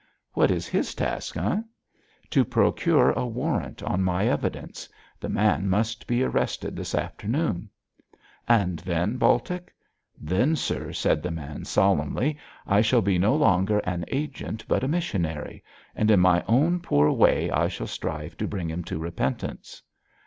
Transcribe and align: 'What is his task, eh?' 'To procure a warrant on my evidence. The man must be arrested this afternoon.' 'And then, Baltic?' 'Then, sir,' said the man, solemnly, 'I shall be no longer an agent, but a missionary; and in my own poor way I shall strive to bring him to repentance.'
'What 0.33 0.49
is 0.49 0.65
his 0.67 0.95
task, 0.95 1.37
eh?' 1.37 1.61
'To 2.31 2.45
procure 2.45 3.11
a 3.11 3.23
warrant 3.27 3.83
on 3.83 4.01
my 4.03 4.25
evidence. 4.25 4.89
The 5.19 5.29
man 5.29 5.69
must 5.69 6.07
be 6.07 6.23
arrested 6.23 6.75
this 6.75 6.95
afternoon.' 6.95 7.69
'And 8.47 8.79
then, 8.79 9.17
Baltic?' 9.17 9.75
'Then, 10.19 10.55
sir,' 10.55 10.91
said 10.91 11.21
the 11.21 11.29
man, 11.29 11.65
solemnly, 11.65 12.39
'I 12.65 12.81
shall 12.81 13.01
be 13.03 13.19
no 13.19 13.35
longer 13.35 13.77
an 13.85 14.03
agent, 14.07 14.65
but 14.67 14.83
a 14.83 14.87
missionary; 14.87 15.63
and 15.95 16.09
in 16.09 16.19
my 16.19 16.43
own 16.47 16.79
poor 16.79 17.11
way 17.11 17.51
I 17.51 17.67
shall 17.67 17.85
strive 17.85 18.35
to 18.37 18.47
bring 18.47 18.71
him 18.71 18.83
to 18.85 18.97
repentance.' 18.97 19.83